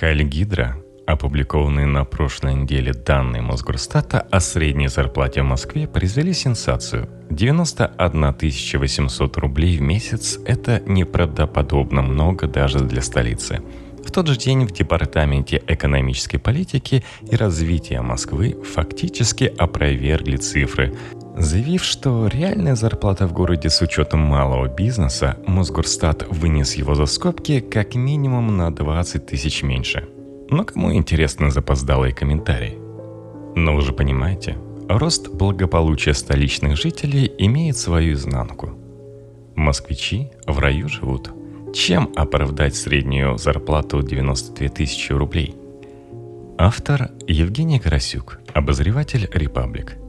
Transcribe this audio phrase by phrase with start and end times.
[0.00, 0.76] Хайльгидра,
[1.06, 7.08] опубликованные на прошлой неделе данные Мосгорстата о средней зарплате в Москве произвели сенсацию.
[7.30, 8.34] 91
[8.80, 13.62] 800 рублей в месяц– это неправдоподобно много даже для столицы.
[14.04, 20.92] В тот же день в Департаменте экономической политики и развития Москвы фактически опровергли цифры,
[21.36, 27.60] заявив, что реальная зарплата в городе с учетом малого бизнеса Мосгорстат вынес его за скобки
[27.60, 30.08] как минимум на 20 тысяч меньше.
[30.50, 32.78] Но кому интересны запоздалые комментарии?
[33.56, 34.56] Но вы же понимаете,
[34.88, 38.70] рост благополучия столичных жителей имеет свою изнанку.
[39.54, 41.30] Москвичи в раю живут.
[41.74, 45.56] Чем оправдать среднюю зарплату 92 тысячи рублей?
[46.56, 50.03] Автор Евгений Карасюк, обозреватель «Репаблик».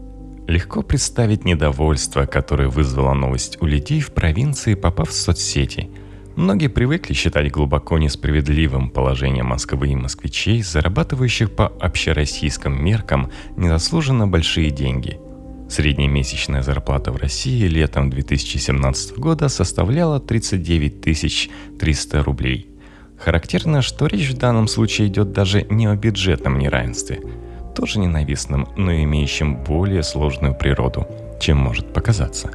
[0.47, 5.89] Легко представить недовольство, которое вызвала новость у людей в провинции, попав в соцсети.
[6.35, 14.69] Многие привыкли считать глубоко несправедливым положение Москвы и москвичей, зарабатывающих по общероссийским меркам незаслуженно большие
[14.69, 15.19] деньги.
[15.67, 22.69] Средняя месячная зарплата в России летом 2017 года составляла 39 300 рублей.
[23.17, 27.21] Характерно, что речь в данном случае идет даже не о бюджетном неравенстве–
[27.75, 31.07] тоже ненавистным, но имеющим более сложную природу,
[31.39, 32.51] чем может показаться.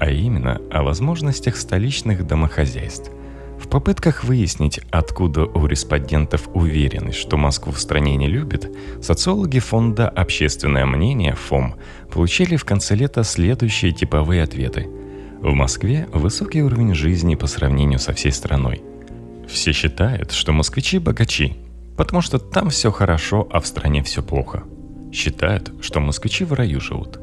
[0.00, 3.10] А именно о возможностях столичных домохозяйств.
[3.58, 8.68] В попытках выяснить, откуда у респондентов уверенность, что Москву в стране не любят,
[9.00, 11.76] социологи фонда «Общественное мнение» ФОМ
[12.12, 14.88] получили в конце лета следующие типовые ответы.
[15.40, 18.82] В Москве высокий уровень жизни по сравнению со всей страной.
[19.48, 21.56] Все считают, что москвичи богачи,
[21.96, 24.64] потому что там все хорошо, а в стране все плохо.
[25.12, 27.18] Считают, что москвичи в раю живут.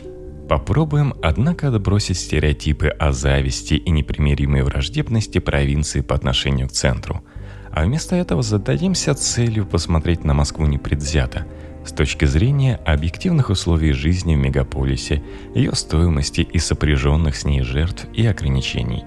[0.49, 7.23] Попробуем, однако, отбросить стереотипы о зависти и непримиримой враждебности провинции по отношению к центру.
[7.71, 11.45] А вместо этого зададимся целью посмотреть на Москву непредвзято,
[11.85, 15.23] с точки зрения объективных условий жизни в мегаполисе,
[15.55, 19.03] ее стоимости и сопряженных с ней жертв и ограничений.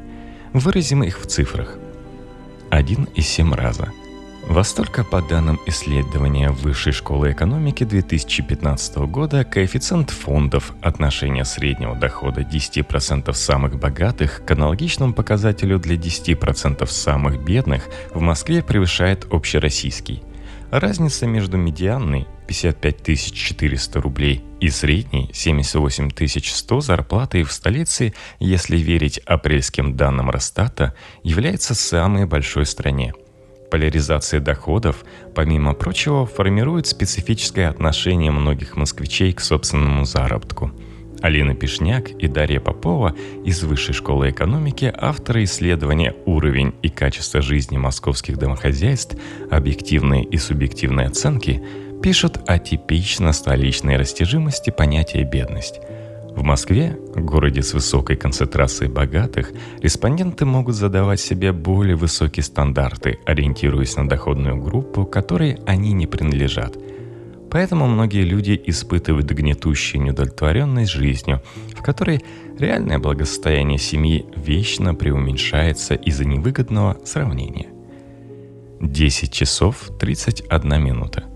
[0.53, 1.79] Выразим их в цифрах.
[2.71, 3.93] 1,7 раза–
[4.47, 12.43] во столько по данным исследования Высшей школы экономики 2015 года коэффициент фондов отношения среднего дохода
[12.43, 20.23] 10% самых богатых к аналогичному показателю для 10% самых бедных в Москве превышает общероссийский.
[20.71, 26.11] Разница между медианной 55 400 рублей и средней 78
[26.45, 33.13] 100 зарплатой в столице, если верить апрельским данным Росстата, является самой большой в стране–
[33.71, 35.05] Поляризация доходов,
[35.35, 40.71] помимо прочего, формирует специфическое отношение многих москвичей к собственному заработку.
[41.23, 47.79] Алина Пишняк и Дарья Попова из Высшей школы экономики, авторы исследования «Уровень и качество жизни
[47.79, 49.17] московских домохозяйств.
[49.51, 51.63] Объективные и субъективные оценки»,
[52.03, 55.81] пишут о типично столичной растяжимости понятия «бедность».
[56.37, 63.97] В Москве, городе с высокой концентрацией богатых, респонденты могут задавать себе более высокие стандарты, ориентируясь
[63.97, 66.77] на доходную группу, которой они не принадлежат.
[67.51, 71.41] Поэтому многие люди испытывают гнетущую неудовлетворенность жизнью,
[71.75, 72.23] в которой
[72.59, 77.69] реальное благосостояние семьи вечно преуменьшается из-за невыгодного сравнения.
[78.83, 81.25] 10 часов 31 минута–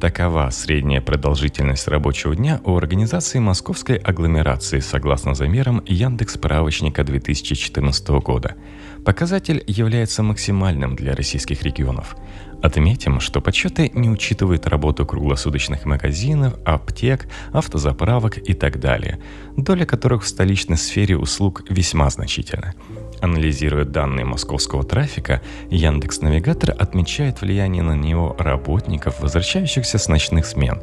[0.00, 8.56] Такова средняя продолжительность рабочего дня у организации московской агломерации согласно замерам Яндекс справочника 2014 года.
[9.04, 12.16] Показатель является максимальным для российских регионов.
[12.62, 19.20] Отметим, что подсчеты не учитывают работу круглосуточных магазинов, аптек, автозаправок и так далее,
[19.58, 22.74] доля которых в столичной сфере услуг весьма значительна.
[23.20, 30.80] Анализируя данные московского трафика, Яндекс Навигатор отмечает влияние на него работников, возвращающихся с ночных смен.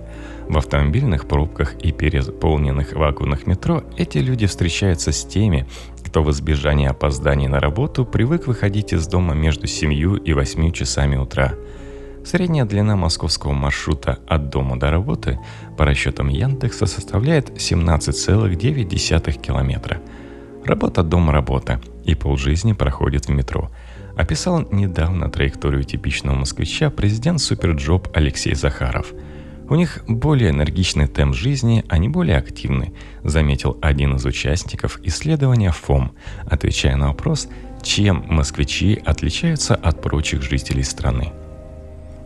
[0.48, 5.68] В автомобильных пробках и переполненных вагонах метро эти люди встречаются с теми,
[6.06, 11.18] кто в избежание опозданий на работу привык выходить из дома между 7 и 8 часами
[11.18, 11.56] утра.
[12.24, 15.40] Средняя длина московского маршрута от дома до работы
[15.78, 20.01] по расчетам Яндекса составляет 17,9 километра.
[20.68, 23.69] Работа, дом, работа– и полжизни проходит в метро.
[24.16, 29.14] Описал недавно траекторию типичного москвича президент Superjob Алексей Захаров.
[29.69, 32.94] У них более энергичный темп жизни, они более активны,
[33.24, 36.14] заметил один из участников исследования ФОМ,
[36.50, 37.50] отвечая на вопрос,
[37.84, 41.34] чем москвичи отличаются от прочих жителей страны.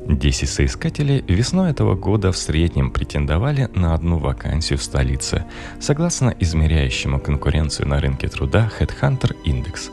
[0.07, 5.45] Десять соискателей весной этого года в среднем претендовали на одну вакансию в столице,
[5.79, 9.91] согласно измеряющему конкуренцию на рынке труда Headhunter Index.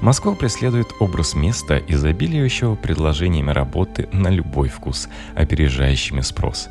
[0.00, 6.68] Москва преследует образ места, изобилующего предложениями работы на любой вкус, опережающими спрос.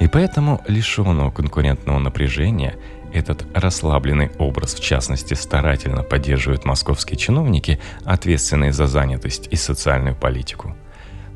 [0.00, 2.74] И поэтому лишенного конкурентного напряжения
[3.12, 10.74] этот расслабленный образ, в частности, старательно поддерживают московские чиновники, ответственные за занятость и социальную политику.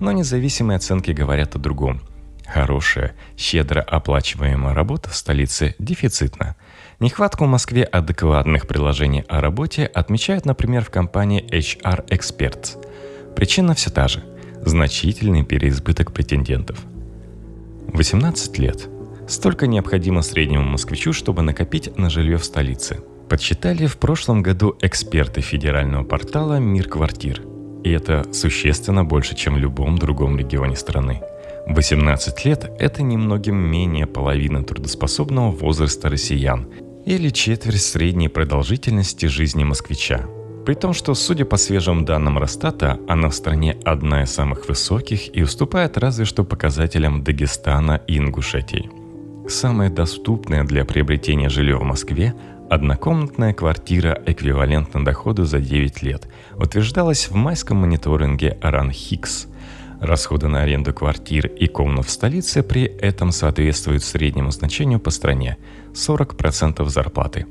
[0.01, 2.01] Но независимые оценки говорят о другом.
[2.47, 6.57] Хорошая, щедро оплачиваемая работа в столице дефицитна–
[7.01, 12.77] Нехватку в Москве адекватных приложений о работе отмечают, например, в компании HR Experts.
[13.37, 14.25] Причина все та же–
[14.67, 16.81] значительный переизбыток претендентов.
[17.93, 18.89] 18 лет.
[19.29, 22.99] Столько необходимо среднему москвичу, чтобы накопить на жилье в столице.
[23.29, 27.58] Подсчитали в прошлом году эксперты федерального портала «Мир квартир».
[27.89, 31.23] И это существенно больше, чем в любом другом регионе страны.
[31.69, 36.69] 18 лет– это немногим менее половины трудоспособного возраста россиян
[37.07, 40.27] или четверть средней продолжительности жизни москвича.
[40.67, 45.35] При том, что, судя по свежим данным Росстата, она в стране одна из самых высоких
[45.35, 48.91] и уступает разве что показателям Дагестана и Ингушетии.
[49.49, 52.35] Самое доступное для приобретения жилье в Москве–
[52.71, 59.47] однокомнатная квартира эквивалентна доходу за 9 лет, утверждалась в майском мониторинге Аран Хикс–
[60.01, 65.57] Расходы на аренду квартир и комнат в столице при этом соответствуют среднему значению по стране–
[65.93, 67.47] 40% зарплаты.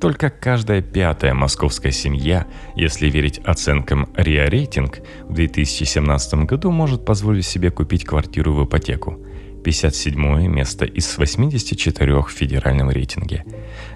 [0.00, 7.44] Только каждая пятая московская семья, если верить оценкам РИА Рейтинг, в 2017 году может позволить
[7.44, 9.18] себе купить квартиру в ипотеку.
[9.62, 13.44] 57 место из 84 в федеральном рейтинге.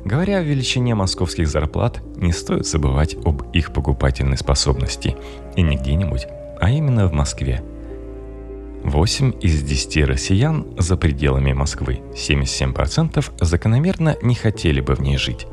[0.04, 5.16] Говоря о величине московских зарплат, не стоит забывать об их покупательной способности.
[5.56, 6.26] И не где-нибудь,
[6.60, 7.62] а именно в Москве–
[8.84, 15.46] 8 из 10 россиян за пределами Москвы, 77% закономерно не хотели бы в ней жить.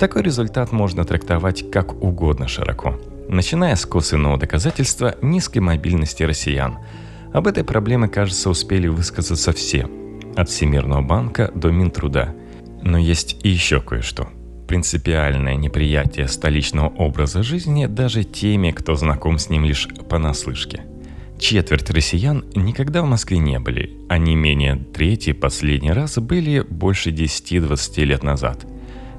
[0.00, 2.98] Такой результат можно трактовать как угодно широко,
[3.28, 6.78] начиная с косвенного доказательства низкой мобильности россиян.
[7.32, 9.88] Об этой проблеме, кажется, успели высказаться все,
[10.36, 12.34] от Всемирного банка до Минтруда.
[12.82, 14.28] Но есть и еще кое-что.
[14.68, 20.82] Принципиальное неприятие столичного образа жизни даже теми, кто знаком с ним лишь понаслышке–
[21.42, 27.10] Четверть россиян никогда в Москве не были, а не менее трети последний раз были больше
[27.10, 28.64] 10-20 лет назад.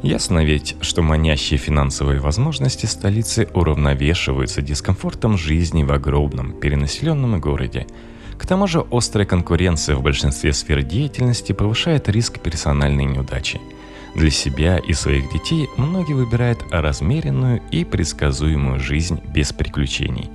[0.03, 7.87] Ясно ведь, что манящие финансовые возможности столицы уравновешиваются дискомфортом жизни в огромном перенаселенном городе.
[8.37, 13.61] К тому же острая конкуренция в большинстве сфер деятельности повышает риск персональной неудачи.
[14.13, 20.29] Для себя и своих детей многие выбирают размеренную и предсказуемую жизнь без приключений.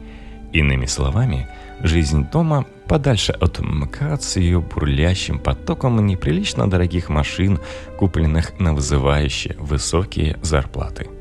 [0.50, 1.47] Иными словами–
[1.83, 7.61] Жизнь дома подальше от МКАД с ее бурлящим потоком неприлично дорогих машин,
[7.99, 11.09] купленных на вызывающие высокие зарплаты–